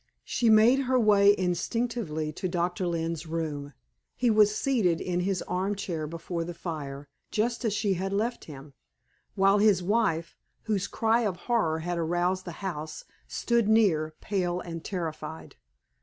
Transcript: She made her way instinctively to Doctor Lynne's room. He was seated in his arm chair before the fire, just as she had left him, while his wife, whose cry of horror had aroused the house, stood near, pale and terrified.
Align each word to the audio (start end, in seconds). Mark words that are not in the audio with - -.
She 0.23 0.49
made 0.49 0.79
her 0.89 0.99
way 0.99 1.35
instinctively 1.37 2.31
to 2.33 2.49
Doctor 2.49 2.87
Lynne's 2.87 3.27
room. 3.27 3.73
He 4.15 4.31
was 4.31 4.55
seated 4.57 4.99
in 4.99 5.19
his 5.19 5.43
arm 5.43 5.75
chair 5.75 6.07
before 6.07 6.43
the 6.43 6.55
fire, 6.55 7.07
just 7.29 7.63
as 7.65 7.71
she 7.73 7.93
had 7.93 8.11
left 8.11 8.45
him, 8.45 8.73
while 9.35 9.59
his 9.59 9.83
wife, 9.83 10.35
whose 10.63 10.87
cry 10.87 11.21
of 11.21 11.35
horror 11.45 11.81
had 11.81 11.99
aroused 11.99 12.45
the 12.45 12.51
house, 12.65 13.05
stood 13.27 13.69
near, 13.69 14.15
pale 14.21 14.59
and 14.59 14.83
terrified. 14.83 15.55